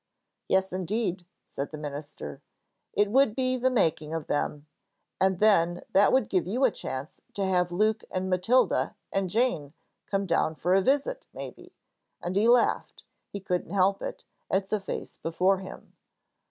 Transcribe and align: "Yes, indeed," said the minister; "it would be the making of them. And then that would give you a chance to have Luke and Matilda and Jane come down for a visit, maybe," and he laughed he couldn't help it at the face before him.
"Yes, 0.49 0.73
indeed," 0.73 1.27
said 1.47 1.69
the 1.69 1.77
minister; 1.77 2.41
"it 2.91 3.11
would 3.11 3.35
be 3.35 3.55
the 3.55 3.69
making 3.69 4.15
of 4.15 4.25
them. 4.25 4.65
And 5.19 5.37
then 5.37 5.83
that 5.91 6.11
would 6.11 6.27
give 6.27 6.47
you 6.47 6.63
a 6.65 6.71
chance 6.71 7.21
to 7.35 7.45
have 7.45 7.71
Luke 7.71 8.03
and 8.09 8.27
Matilda 8.27 8.95
and 9.13 9.29
Jane 9.29 9.73
come 10.07 10.25
down 10.25 10.55
for 10.55 10.73
a 10.73 10.81
visit, 10.81 11.27
maybe," 11.35 11.75
and 12.19 12.35
he 12.35 12.47
laughed 12.47 13.03
he 13.29 13.39
couldn't 13.39 13.69
help 13.73 14.01
it 14.01 14.23
at 14.49 14.69
the 14.69 14.79
face 14.79 15.17
before 15.19 15.59
him. 15.59 15.95